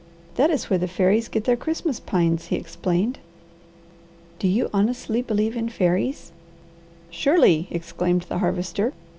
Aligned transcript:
"That 0.33 0.49
is 0.49 0.67
where 0.67 0.79
the 0.79 0.87
fairies 0.87 1.27
get 1.27 1.43
their 1.43 1.55
Christmas 1.55 1.99
pines," 1.99 2.47
he 2.47 2.55
explained. 2.55 3.19
"Do 4.39 4.47
you 4.47 4.67
honestly 4.73 5.21
believe 5.21 5.55
in 5.55 5.69
fairies?" 5.69 6.31
"Surely!" 7.11 7.67
exclaimed 7.69 8.23
the 8.23 8.39
Harvester. 8.39 8.93